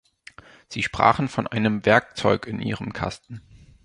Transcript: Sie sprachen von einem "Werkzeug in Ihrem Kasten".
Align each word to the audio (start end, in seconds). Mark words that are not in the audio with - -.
Sie 0.67 0.81
sprachen 0.81 1.27
von 1.27 1.45
einem 1.45 1.85
"Werkzeug 1.85 2.47
in 2.47 2.59
Ihrem 2.59 2.91
Kasten". 2.91 3.43